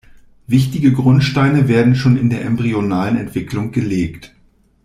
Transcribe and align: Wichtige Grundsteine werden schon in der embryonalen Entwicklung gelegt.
Wichtige 0.47 0.93
Grundsteine 0.93 1.67
werden 1.67 1.93
schon 1.95 2.17
in 2.17 2.31
der 2.31 2.43
embryonalen 2.43 3.17
Entwicklung 3.17 3.71
gelegt. 3.71 4.33